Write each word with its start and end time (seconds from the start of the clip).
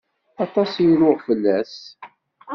Aṭas 0.45 0.71
i 0.85 0.87
ruɣ 0.99 1.17
fell-as. 1.27 1.75